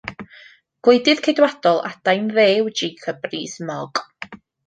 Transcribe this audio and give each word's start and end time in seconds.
Gwleidydd 0.87 1.19
Ceidwadol 1.27 1.83
adain 1.91 2.31
dde 2.33 2.47
yw 2.63 2.71
Jacob 2.81 3.29
Rees-Mogg. 3.35 4.03